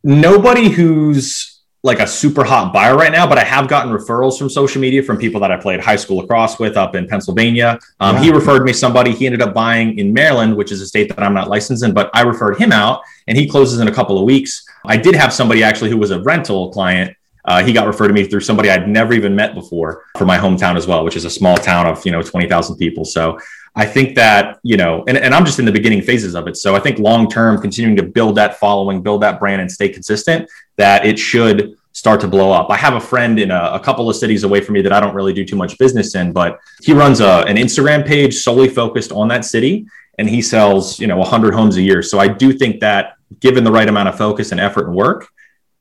[0.05, 1.50] Nobody who's
[1.83, 5.03] like a super hot buyer right now, but I have gotten referrals from social media
[5.03, 7.79] from people that I played high school lacrosse with up in Pennsylvania.
[8.01, 9.13] Um, He referred me somebody.
[9.13, 11.95] He ended up buying in Maryland, which is a state that I'm not licensed in,
[11.95, 14.63] but I referred him out, and he closes in a couple of weeks.
[14.85, 17.17] I did have somebody actually who was a rental client.
[17.47, 20.37] Uh, he got referred to me through somebody I'd never even met before for my
[20.37, 23.07] hometown as well, which is a small town of you know twenty thousand people.
[23.07, 23.39] So
[23.77, 26.57] I think that, you know, and, and I'm just in the beginning phases of it.
[26.57, 29.89] So I think long term, continuing to build that following, build that brand and stay
[29.89, 32.71] consistent, that it should start to blow up.
[32.71, 35.01] I have a friend in a, a, couple of cities away from me that I
[35.01, 38.69] don't really do too much business in, but he runs a, an Instagram page solely
[38.69, 39.87] focused on that city
[40.19, 42.03] and he sells, you know, 100 homes a year.
[42.03, 45.27] So I do think that given the right amount of focus and effort and work,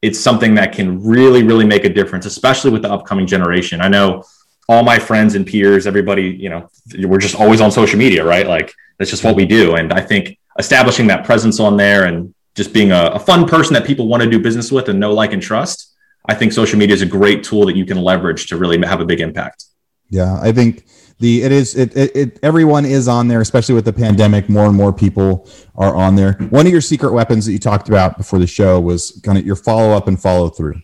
[0.01, 3.81] it's something that can really, really make a difference, especially with the upcoming generation.
[3.81, 4.23] I know
[4.69, 8.45] all my friends and peers, everybody, you know, we're just always on social media, right?
[8.45, 9.75] Like that's just what we do.
[9.75, 13.73] And I think establishing that presence on there and just being a, a fun person
[13.73, 15.95] that people want to do business with and know, like, and trust,
[16.27, 19.01] I think social media is a great tool that you can leverage to really have
[19.01, 19.65] a big impact.
[20.11, 20.85] Yeah, I think
[21.17, 24.65] the it is it, it, it, everyone is on there especially with the pandemic more
[24.67, 28.17] and more people are on there one of your secret weapons that you talked about
[28.17, 30.81] before the show was kind of your follow up and follow through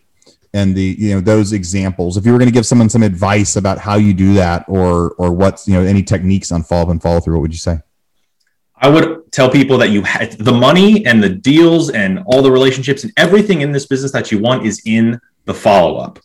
[0.56, 2.16] and the you know those examples.
[2.16, 5.10] If you were going to give someone some advice about how you do that or
[5.12, 7.58] or what's you know any techniques on follow up and follow through what would you
[7.58, 7.80] say?
[8.78, 10.02] I would tell people that you
[10.38, 14.32] the money and the deals and all the relationships and everything in this business that
[14.32, 16.18] you want is in the follow up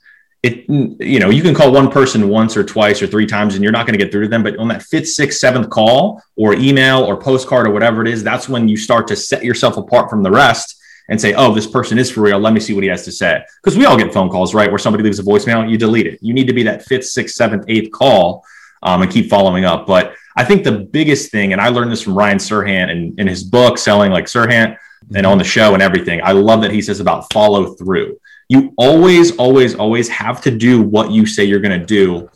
[0.43, 3.63] it you know you can call one person once or twice or three times and
[3.63, 6.21] you're not going to get through to them but on that fifth sixth seventh call
[6.35, 9.77] or email or postcard or whatever it is that's when you start to set yourself
[9.77, 12.39] apart from the rest and say, oh, this person is for real.
[12.39, 13.43] Let me see what he has to say.
[13.61, 14.69] Because we all get phone calls, right?
[14.69, 16.19] Where somebody leaves a voicemail, you delete it.
[16.21, 18.45] You need to be that fifth, sixth, seventh, eighth call
[18.83, 19.87] um, and keep following up.
[19.87, 23.27] But I think the biggest thing, and I learned this from Ryan Serhant in, in
[23.27, 24.77] his book, Selling Like Serhant,
[25.13, 26.21] and on the show and everything.
[26.23, 28.19] I love that he says about follow through.
[28.47, 32.29] You always, always, always have to do what you say you're going to do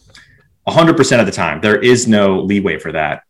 [0.67, 1.61] 100% of the time.
[1.61, 3.23] There is no leeway for that.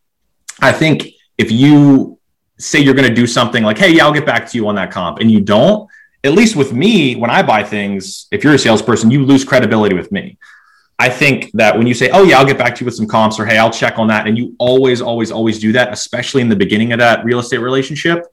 [0.60, 2.15] I think if you
[2.58, 4.74] say you're going to do something like, hey, yeah, I'll get back to you on
[4.76, 5.88] that comp, and you don't,
[6.24, 9.94] at least with me, when I buy things, if you're a salesperson, you lose credibility
[9.94, 10.38] with me.
[10.98, 13.06] I think that when you say, "Oh yeah, I'll get back to you with some
[13.06, 16.40] comps," or "Hey, I'll check on that," and you always, always, always do that, especially
[16.40, 18.24] in the beginning of that real estate relationship,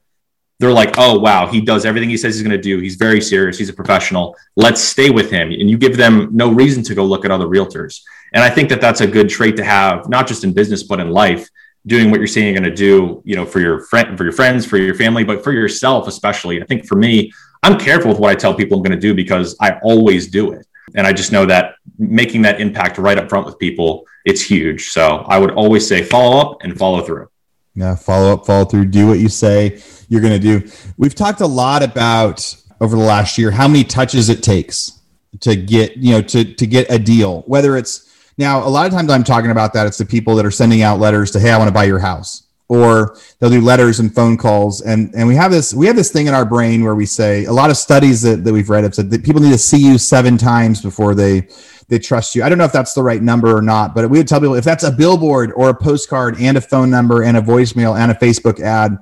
[0.58, 2.78] they're like, "Oh wow, he does everything he says he's going to do.
[2.78, 3.58] He's very serious.
[3.58, 4.34] He's a professional.
[4.56, 7.46] Let's stay with him." And you give them no reason to go look at other
[7.46, 8.00] realtors.
[8.32, 11.00] And I think that that's a good trait to have, not just in business but
[11.00, 11.48] in life.
[11.86, 14.32] Doing what you're saying you're going to do, you know, for your friend, for your
[14.32, 16.62] friends, for your family, but for yourself especially.
[16.62, 19.14] I think for me, I'm careful with what I tell people I'm going to do
[19.14, 20.66] because I always do it.
[20.94, 24.88] And I just know that making that impact right up front with people, it's huge.
[24.90, 27.28] So I would always say follow up and follow through.
[27.74, 30.70] Yeah, follow up, follow through, do what you say you're going to do.
[30.96, 35.00] We've talked a lot about over the last year how many touches it takes
[35.40, 37.42] to get, you know, to to get a deal.
[37.46, 40.46] Whether it's now a lot of times I'm talking about that it's the people that
[40.46, 42.42] are sending out letters to hey, I want to buy your house.
[42.66, 46.10] Or they'll do letters and phone calls and and we have this we have this
[46.10, 48.84] thing in our brain where we say a lot of studies that, that we've read
[48.84, 51.46] have said that people need to see you seven times before they
[51.88, 52.42] they trust you.
[52.42, 54.54] I don't know if that's the right number or not but we would tell people
[54.54, 58.10] if that's a billboard or a postcard and a phone number and a voicemail and
[58.10, 58.96] a facebook ad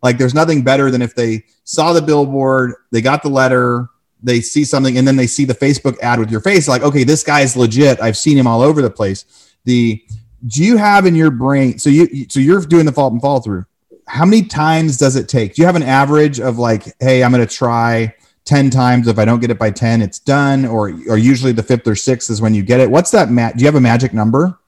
[0.00, 3.88] like there's nothing better than if they saw the billboard they got the letter
[4.22, 7.04] they see something and then they see the facebook ad with your face like okay
[7.04, 8.00] this guy's legit.
[8.00, 9.54] I've seen him all over the place.
[9.64, 10.02] The
[10.46, 13.40] do you have in your brain so you so you're doing the fault and follow
[13.40, 13.64] through.
[14.06, 15.54] How many times does it take?
[15.54, 19.08] Do you have an average of like hey i'm going to try 10 times.
[19.08, 20.64] If i don't get it by 10 it's done.
[20.64, 22.90] Or or usually the fifth or sixth is when you get it.
[22.90, 24.58] What's that do you have a magic number?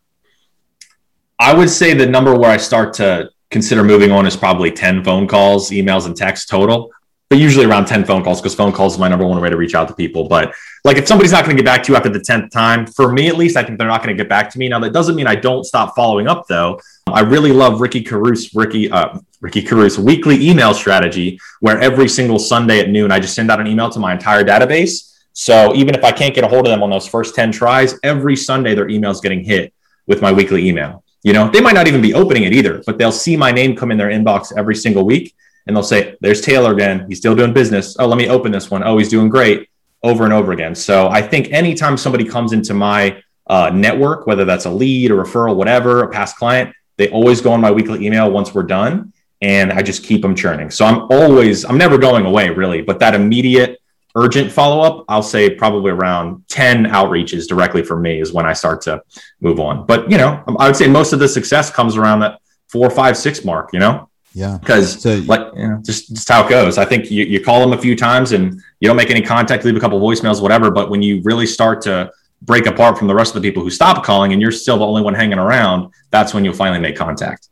[1.38, 5.02] I would say the number where i start to consider moving on is probably 10
[5.02, 6.90] phone calls emails and texts total
[7.30, 9.56] but usually around 10 phone calls because phone calls is my number one way to
[9.56, 10.26] reach out to people.
[10.26, 10.52] But
[10.84, 13.12] like if somebody's not going to get back to you after the 10th time, for
[13.12, 14.68] me at least, I think they're not going to get back to me.
[14.68, 16.80] Now that doesn't mean I don't stop following up though.
[17.06, 22.40] I really love Ricky Carruth, Ricky, uh, Ricky Carruth weekly email strategy where every single
[22.40, 25.16] Sunday at noon, I just send out an email to my entire database.
[25.32, 27.94] So even if I can't get a hold of them on those first 10 tries,
[28.02, 29.72] every Sunday their email's getting hit
[30.08, 31.04] with my weekly email.
[31.22, 33.76] You know, they might not even be opening it either, but they'll see my name
[33.76, 37.06] come in their inbox every single week and they'll say, There's Taylor again.
[37.08, 37.96] He's still doing business.
[37.98, 38.82] Oh, let me open this one.
[38.84, 39.68] Oh, he's doing great
[40.02, 40.74] over and over again.
[40.74, 45.14] So I think anytime somebody comes into my uh, network, whether that's a lead, a
[45.14, 49.12] referral, whatever, a past client, they always go on my weekly email once we're done.
[49.42, 50.70] And I just keep them churning.
[50.70, 53.80] So I'm always, I'm never going away really, but that immediate
[54.14, 58.52] urgent follow up, I'll say probably around 10 outreaches directly from me is when I
[58.52, 59.02] start to
[59.40, 59.86] move on.
[59.86, 63.16] But, you know, I would say most of the success comes around that four, five,
[63.16, 64.09] six mark, you know?
[64.32, 64.58] Yeah.
[64.58, 66.78] Because so, like you know, just just how it goes.
[66.78, 69.64] I think you, you call them a few times and you don't make any contact,
[69.64, 70.70] leave a couple voicemails, whatever.
[70.70, 72.12] But when you really start to
[72.42, 74.86] break apart from the rest of the people who stop calling and you're still the
[74.86, 77.48] only one hanging around, that's when you'll finally make contact.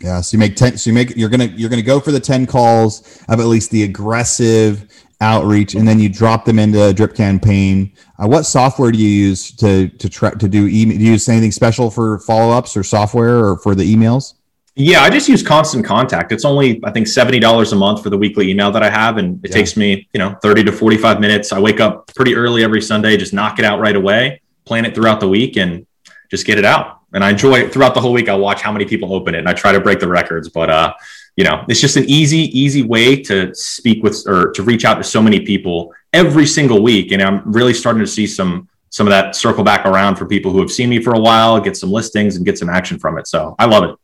[0.00, 0.20] Yeah.
[0.20, 2.46] So you make ten so you make you're gonna you're gonna go for the 10
[2.46, 4.86] calls of at least the aggressive
[5.20, 7.92] outreach and then you drop them into a drip campaign.
[8.18, 10.98] Uh, what software do you use to to try to do email?
[10.98, 14.34] Do you use anything special for follow-ups or software or for the emails?
[14.74, 16.32] Yeah, I just use Constant Contact.
[16.32, 19.18] It's only I think seventy dollars a month for the weekly email that I have,
[19.18, 19.56] and it yeah.
[19.56, 21.52] takes me you know thirty to forty five minutes.
[21.52, 24.94] I wake up pretty early every Sunday, just knock it out right away, plan it
[24.94, 25.86] throughout the week, and
[26.30, 27.00] just get it out.
[27.12, 28.30] And I enjoy it throughout the whole week.
[28.30, 30.48] I watch how many people open it, and I try to break the records.
[30.48, 30.94] But uh,
[31.36, 34.94] you know, it's just an easy, easy way to speak with or to reach out
[34.94, 37.12] to so many people every single week.
[37.12, 40.50] And I'm really starting to see some some of that circle back around for people
[40.50, 43.18] who have seen me for a while, get some listings, and get some action from
[43.18, 43.26] it.
[43.26, 43.96] So I love it.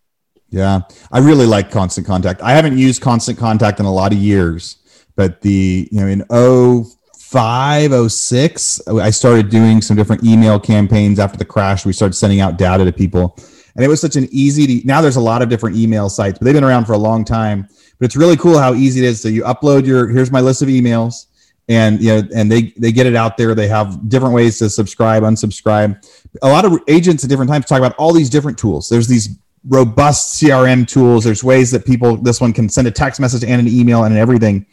[0.50, 0.80] Yeah,
[1.12, 2.40] I really like Constant Contact.
[2.40, 4.78] I haven't used Constant Contact in a lot of years,
[5.14, 11.36] but the you know in 05, 06, I started doing some different email campaigns after
[11.36, 11.84] the crash.
[11.84, 13.36] We started sending out data to people,
[13.76, 14.80] and it was such an easy.
[14.80, 16.98] To, now there's a lot of different email sites, but they've been around for a
[16.98, 17.68] long time.
[17.98, 19.20] But it's really cool how easy it is.
[19.20, 21.26] So you upload your here's my list of emails
[21.68, 24.70] and you know and they they get it out there they have different ways to
[24.70, 26.02] subscribe unsubscribe
[26.42, 29.38] a lot of agents at different times talk about all these different tools there's these
[29.68, 31.24] robust CRM tools.
[31.24, 34.16] There's ways that people, this one can send a text message and an email and
[34.16, 34.66] everything.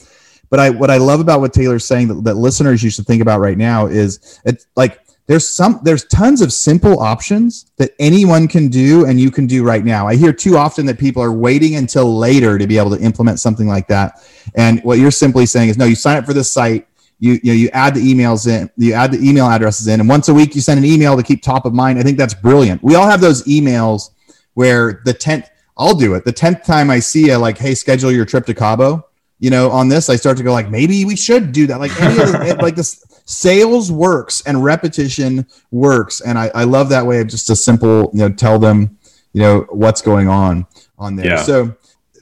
[0.50, 3.22] But I, what I love about what Taylor's saying that, that listeners you should think
[3.22, 8.48] about right now is it's like there's some there's tons of simple options that anyone
[8.48, 10.08] can do and you can do right now.
[10.08, 13.40] I hear too often that people are waiting until later to be able to implement
[13.40, 14.24] something like that.
[14.54, 17.52] And what you're simply saying is no, you sign up for this site, you you
[17.52, 20.34] know you add the emails in, you add the email addresses in, and once a
[20.34, 21.98] week you send an email to keep top of mind.
[21.98, 22.84] I think that's brilliant.
[22.84, 24.12] We all have those emails
[24.56, 26.26] where the 10th, I'll do it.
[26.26, 29.08] The 10th time I see a like, hey, schedule your trip to Cabo,
[29.40, 31.80] you know, on this, I start to go like, maybe we should do that.
[31.80, 36.22] Like any of the, like this sales works and repetition works.
[36.22, 38.98] And I, I love that way of just a simple, you know, tell them,
[39.34, 40.66] you know, what's going on
[40.98, 41.26] on there.
[41.28, 41.44] Yeah.
[41.44, 41.76] So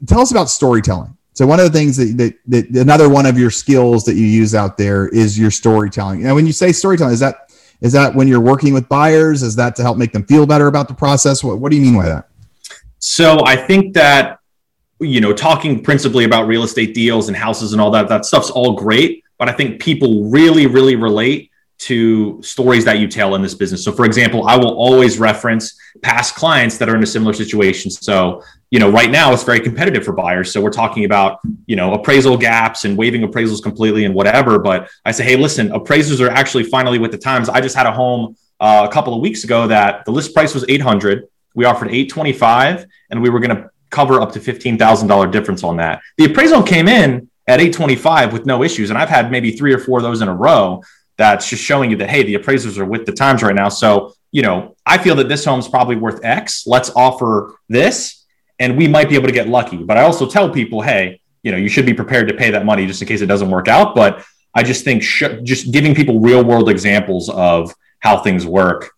[0.07, 1.15] tell us about storytelling.
[1.33, 2.17] So one of the things that,
[2.47, 6.23] that, that another one of your skills that you use out there is your storytelling.
[6.23, 7.42] Now, when you say storytelling, is that
[7.83, 9.43] is that when you're working with buyers?
[9.43, 11.43] Is that to help make them feel better about the process?
[11.43, 12.29] What, what do you mean by that?
[12.97, 14.39] So I think that
[14.99, 18.49] you know talking principally about real estate deals and houses and all that that stuff's
[18.49, 21.51] all great, but I think people really really relate
[21.83, 23.83] to stories that you tell in this business.
[23.83, 27.91] So, for example, I will always reference past clients that are in a similar situation.
[27.91, 28.41] So,
[28.71, 30.51] you know, right now it's very competitive for buyers.
[30.51, 34.59] So, we're talking about, you know, appraisal gaps and waiving appraisals completely and whatever.
[34.59, 37.49] But I say, hey, listen, appraisers are actually finally with the times.
[37.49, 40.53] I just had a home uh, a couple of weeks ago that the list price
[40.53, 41.27] was 800.
[41.53, 46.01] We offered 825 and we were going to cover up to $15,000 difference on that.
[46.17, 48.89] The appraisal came in at 825 with no issues.
[48.89, 50.81] And I've had maybe three or four of those in a row
[51.17, 53.69] that's just showing you that hey the appraisers are with the times right now.
[53.69, 56.65] So you know i feel that this home's probably worth x.
[56.65, 58.25] Let's offer this
[58.59, 59.77] and we might be able to get lucky.
[59.77, 62.65] But i also tell people hey you know you should be prepared to pay that
[62.65, 63.95] money just in case it doesn't work out.
[63.95, 64.23] But
[64.55, 68.91] i just think sh- just giving people real world examples of how things work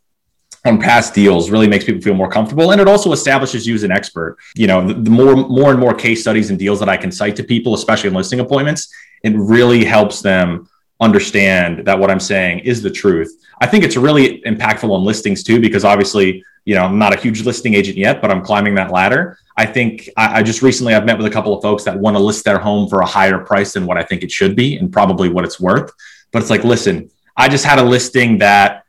[0.65, 2.71] on past deals really makes people feel more comfortable.
[2.71, 4.37] And it also establishes you as an expert.
[4.55, 7.11] You know the, the more more and more case studies and deals that i can
[7.11, 8.87] cite to people especially in listing appointments
[9.23, 13.45] it really helps them understand that what I'm saying is the truth.
[13.59, 17.19] I think it's really impactful on listings too, because obviously, you know, I'm not a
[17.19, 19.37] huge listing agent yet, but I'm climbing that ladder.
[19.57, 22.15] I think I, I just recently I've met with a couple of folks that want
[22.17, 24.77] to list their home for a higher price than what I think it should be
[24.77, 25.91] and probably what it's worth.
[26.31, 28.85] But it's like, listen, I just had a listing that,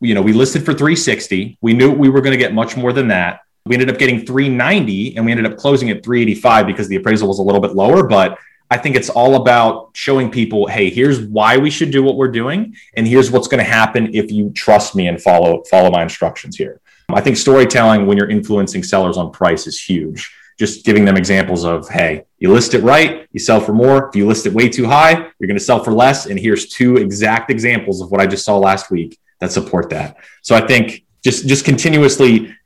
[0.00, 1.58] you know, we listed for 360.
[1.60, 3.40] We knew we were going to get much more than that.
[3.64, 7.28] We ended up getting 390 and we ended up closing at 385 because the appraisal
[7.28, 8.38] was a little bit lower, but
[8.72, 12.30] I think it's all about showing people, hey, here's why we should do what we're
[12.42, 16.02] doing, and here's what's going to happen if you trust me and follow follow my
[16.02, 16.80] instructions here.
[17.10, 20.34] I think storytelling when you're influencing sellers on price is huge.
[20.58, 24.08] Just giving them examples of, hey, you list it right, you sell for more.
[24.08, 26.24] If you list it way too high, you're going to sell for less.
[26.24, 30.16] And here's two exact examples of what I just saw last week that support that.
[30.40, 32.56] So I think just just continuously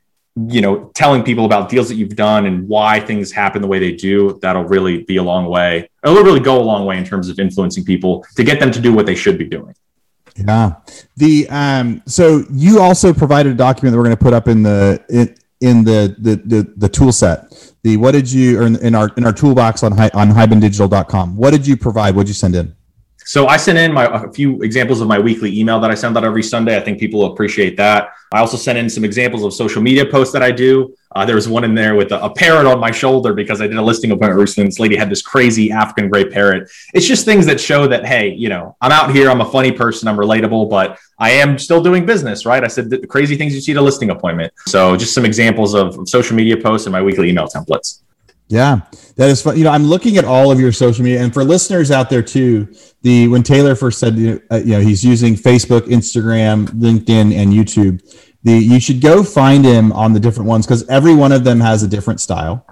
[0.47, 3.79] you know telling people about deals that you've done and why things happen the way
[3.79, 7.03] they do that'll really be a long way it'll really go a long way in
[7.03, 9.73] terms of influencing people to get them to do what they should be doing.
[10.35, 10.75] Yeah.
[11.15, 14.63] The um so you also provided a document that we're going to put up in
[14.63, 17.73] the in, in the, the the the tool set.
[17.83, 21.51] The what did you or in, in our in our toolbox on on hibandigital.com what
[21.51, 22.15] did you provide?
[22.15, 22.75] What did you send in
[23.27, 26.17] so I sent in my a few examples of my weekly email that I send
[26.17, 26.77] out every Sunday.
[26.77, 28.13] I think people will appreciate that.
[28.31, 30.95] I also sent in some examples of social media posts that I do.
[31.13, 33.67] Uh, there was one in there with a, a, parrot on my shoulder because I
[33.67, 34.67] did a listing appointment recently.
[34.69, 36.69] This lady had this crazy African gray parrot.
[36.93, 39.29] It's just things that show that hey, you know, I'm out here.
[39.29, 40.07] I'm a funny person.
[40.07, 42.63] I'm relatable, but I am still doing business, right?
[42.63, 44.53] I said the crazy things you see at a listing appointment.
[44.67, 48.03] So just some examples of, of social media posts and my weekly email templates.
[48.49, 48.81] Yeah,
[49.17, 49.57] that is fun.
[49.57, 52.21] You know, I'm looking at all of your social media, and for listeners out there
[52.23, 56.67] too, the when Taylor first said, you know, uh, you know he's using Facebook, Instagram,
[56.67, 58.01] LinkedIn, and YouTube.
[58.43, 61.59] The you should go find him on the different ones because every one of them
[61.59, 62.65] has a different style,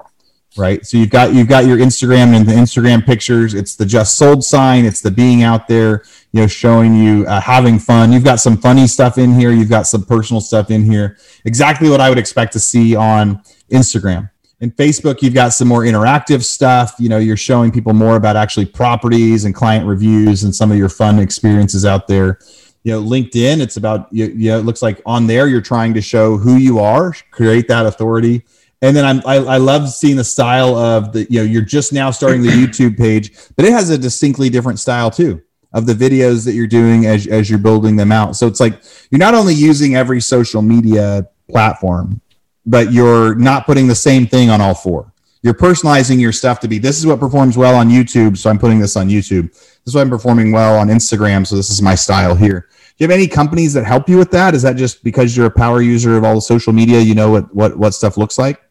[0.56, 0.86] right?
[0.86, 3.54] So you've got you've got your Instagram and the Instagram pictures.
[3.54, 4.86] It's the just sold sign.
[4.86, 8.14] It's the being out there, you know, showing you uh, having fun.
[8.14, 9.52] You've got some funny stuff in here.
[9.52, 11.18] You've got some personal stuff in here.
[11.44, 14.30] Exactly what I would expect to see on Instagram
[14.62, 16.96] in Facebook, you've got some more interactive stuff.
[16.98, 20.78] You know, you're showing people more about actually properties and client reviews and some of
[20.78, 22.40] your fun experiences out there.
[22.84, 25.94] You know, LinkedIn, it's about, you, you know, it looks like on there, you're trying
[25.96, 28.44] to show who you are, create that authority.
[28.82, 31.92] And then I'm, I, I love seeing the style of the, you know, you're just
[31.92, 35.42] now starting the YouTube page, but it has a distinctly different style too
[35.74, 38.36] of the videos that you're doing as, as you're building them out.
[38.36, 42.22] So it's like you're not only using every social media platform,
[42.66, 45.12] but you're not putting the same thing on all four.
[45.42, 48.58] You're personalizing your stuff to be this is what performs well on YouTube, so I'm
[48.58, 49.52] putting this on YouTube.
[49.52, 52.68] This is what I'm performing well on Instagram, so this is my style here.
[52.70, 54.56] Do you have any companies that help you with that?
[54.56, 57.30] Is that just because you're a power user of all the social media, you know
[57.30, 58.62] what what what stuff looks like?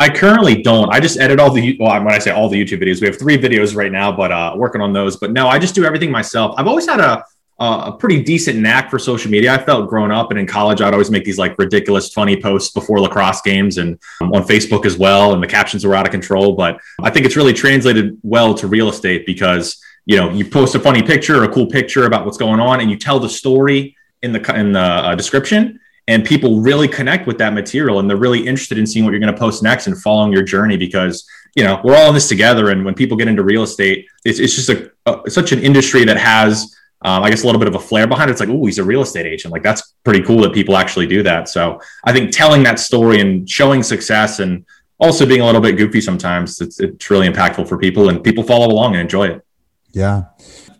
[0.00, 0.88] I currently don't.
[0.90, 3.18] I just edit all the well, when I say all the YouTube videos, we have
[3.18, 5.18] three videos right now, but uh, working on those.
[5.18, 6.54] But no, I just do everything myself.
[6.58, 7.22] I've always had a
[7.60, 9.52] uh, a pretty decent knack for social media.
[9.52, 12.72] I felt growing up and in college, I'd always make these like ridiculous, funny posts
[12.72, 15.34] before lacrosse games and um, on Facebook as well.
[15.34, 16.54] And the captions were out of control.
[16.54, 20.74] But I think it's really translated well to real estate because you know you post
[20.74, 23.94] a funny picture a cool picture about what's going on, and you tell the story
[24.22, 25.78] in the in the uh, description.
[26.08, 29.20] And people really connect with that material, and they're really interested in seeing what you're
[29.20, 32.26] going to post next and following your journey because you know we're all in this
[32.26, 32.70] together.
[32.70, 36.04] And when people get into real estate, it's, it's just a, a such an industry
[36.06, 38.32] that has um, I guess a little bit of a flair behind it.
[38.32, 39.52] It's like, oh, he's a real estate agent.
[39.52, 41.48] Like that's pretty cool that people actually do that.
[41.48, 44.64] So I think telling that story and showing success and
[45.00, 46.60] also being a little bit goofy sometimes.
[46.60, 49.44] It's it's really impactful for people, and people follow along and enjoy it.
[49.92, 50.24] Yeah.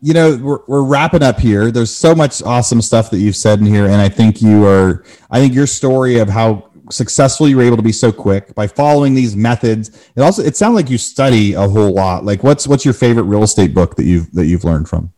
[0.02, 1.70] You know, we're, we're wrapping up here.
[1.70, 3.84] There's so much awesome stuff that you've said in here.
[3.84, 7.76] And I think you are, I think your story of how successful you were able
[7.76, 9.90] to be so quick by following these methods.
[10.16, 12.24] It also, it sounds like you study a whole lot.
[12.24, 15.12] Like what's, what's your favorite real estate book that you've, that you've learned from?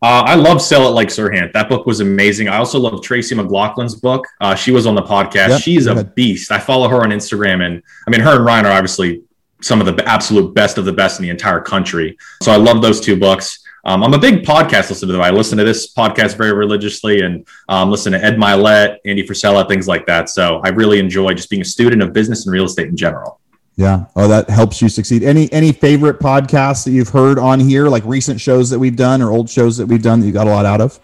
[0.00, 1.52] Uh, I love Sell It Like Serhant.
[1.52, 2.48] That book was amazing.
[2.48, 4.24] I also love Tracy McLaughlin's book.
[4.40, 5.48] Uh, she was on the podcast.
[5.48, 6.52] Yep, She's a beast.
[6.52, 9.22] I follow her on Instagram, and I mean, her and Ryan are obviously
[9.60, 12.16] some of the absolute best of the best in the entire country.
[12.42, 13.58] So I love those two books.
[13.84, 15.20] Um, I'm a big podcast listener, though.
[15.20, 19.66] I listen to this podcast very religiously and um, listen to Ed Mylett, Andy Frisella,
[19.66, 20.28] things like that.
[20.28, 23.40] So I really enjoy just being a student of business and real estate in general.
[23.78, 24.06] Yeah.
[24.16, 25.22] Oh, that helps you succeed.
[25.22, 29.22] Any any favorite podcasts that you've heard on here, like recent shows that we've done
[29.22, 30.98] or old shows that we've done that you got a lot out of?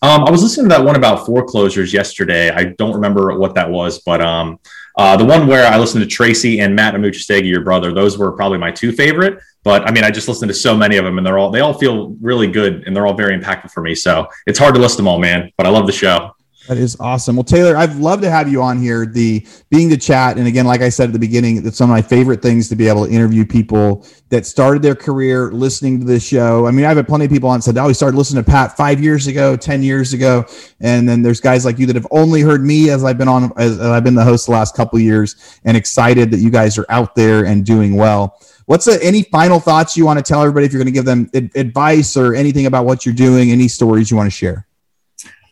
[0.00, 2.50] Um, I was listening to that one about foreclosures yesterday.
[2.50, 4.58] I don't remember what that was, but um,
[4.96, 8.32] uh, the one where I listened to Tracy and Matt Amuchastegui, your brother, those were
[8.32, 9.38] probably my two favorite.
[9.62, 11.60] But I mean, I just listened to so many of them, and they're all they
[11.60, 13.94] all feel really good, and they're all very impactful for me.
[13.94, 15.52] So it's hard to list them all, man.
[15.58, 16.34] But I love the show.
[16.68, 17.36] That is awesome.
[17.36, 19.04] Well, Taylor, I'd love to have you on here.
[19.04, 21.94] The being to chat, and again, like I said at the beginning, it's some of
[21.94, 26.06] my favorite things to be able to interview people that started their career listening to
[26.06, 26.66] this show.
[26.66, 28.78] I mean, I've had plenty of people on said, "Oh, we started listening to Pat
[28.78, 30.46] five years ago, ten years ago,"
[30.80, 33.52] and then there's guys like you that have only heard me as I've been on,
[33.58, 36.86] as I've been the host the last couple years, and excited that you guys are
[36.88, 38.38] out there and doing well.
[38.64, 41.04] What's a, any final thoughts you want to tell everybody if you're going to give
[41.04, 43.50] them advice or anything about what you're doing?
[43.50, 44.66] Any stories you want to share?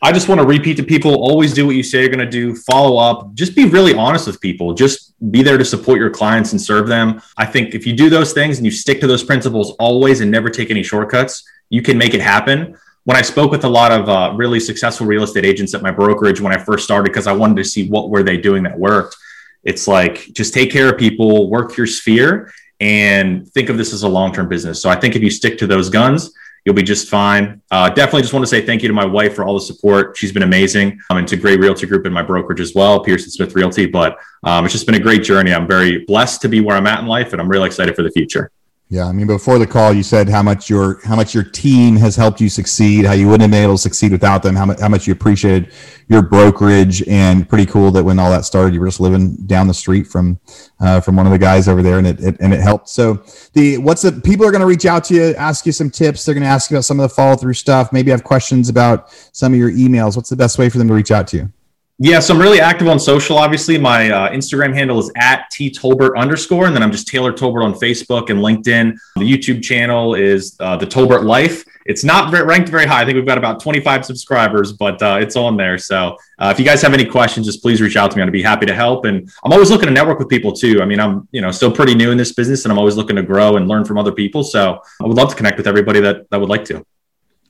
[0.03, 2.29] I just want to repeat to people always do what you say you're going to
[2.29, 6.09] do, follow up, just be really honest with people, just be there to support your
[6.09, 7.21] clients and serve them.
[7.37, 10.29] I think if you do those things and you stick to those principles always and
[10.29, 12.77] never take any shortcuts, you can make it happen.
[13.05, 15.91] When I spoke with a lot of uh, really successful real estate agents at my
[15.91, 18.77] brokerage when I first started, because I wanted to see what were they doing that
[18.77, 19.15] worked,
[19.63, 22.51] it's like just take care of people, work your sphere,
[22.81, 24.81] and think of this as a long-term business.
[24.81, 26.33] So I think if you stick to those guns,
[26.65, 27.61] You'll be just fine.
[27.71, 30.15] Uh, definitely just want to say thank you to my wife for all the support.
[30.15, 30.97] She's been amazing.
[31.09, 33.85] Um, and to Gray Realty Group and my brokerage as well, Pearson Smith Realty.
[33.85, 35.53] But um, it's just been a great journey.
[35.53, 38.03] I'm very blessed to be where I'm at in life, and I'm really excited for
[38.03, 38.49] the future.
[38.93, 41.95] Yeah, I mean, before the call, you said how much your how much your team
[41.95, 44.67] has helped you succeed, how you wouldn't have been able to succeed without them, how
[44.67, 45.73] much how much you appreciated
[46.09, 49.65] your brokerage, and pretty cool that when all that started, you were just living down
[49.67, 50.39] the street from
[50.79, 52.87] uh, from one of the guys over there, and it, it and it helped.
[52.87, 53.23] So
[53.53, 56.23] the what's the people are going to reach out to you, ask you some tips.
[56.23, 57.91] They're going to ask you about some of the follow through stuff.
[57.91, 60.15] Maybe have questions about some of your emails.
[60.15, 61.51] What's the best way for them to reach out to you?
[61.99, 63.37] Yeah, so I'm really active on social.
[63.37, 67.31] Obviously, my uh, Instagram handle is at t tolbert underscore, and then I'm just Taylor
[67.31, 68.97] Tolbert on Facebook and LinkedIn.
[69.15, 71.63] The YouTube channel is uh, the Tolbert Life.
[71.85, 73.01] It's not ranked very high.
[73.01, 75.77] I think we've got about 25 subscribers, but uh, it's on there.
[75.77, 78.23] So uh, if you guys have any questions, just please reach out to me.
[78.23, 79.05] I'd be happy to help.
[79.05, 80.81] And I'm always looking to network with people too.
[80.81, 83.17] I mean, I'm you know still pretty new in this business, and I'm always looking
[83.17, 84.43] to grow and learn from other people.
[84.43, 86.83] So I would love to connect with everybody that that would like to.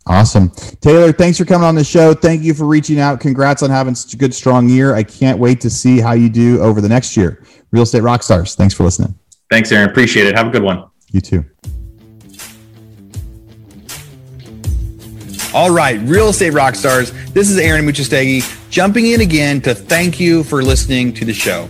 [0.06, 0.50] Awesome.
[0.82, 2.14] Taylor, thanks for coming on the show.
[2.14, 3.22] Thank you for reaching out.
[3.22, 4.96] Congrats on having such a good, strong year.
[4.96, 7.44] I can't wait to see how you do over the next year.
[7.72, 9.18] Real Estate Rockstars, thanks for listening.
[9.50, 9.90] Thanks, Aaron.
[9.90, 10.36] Appreciate it.
[10.38, 10.86] Have a good one.
[11.12, 11.46] You too.
[15.54, 20.44] All right, Real Estate Rockstars, this is Aaron Amuchastegui jumping in again to thank you
[20.44, 21.70] for listening to the show.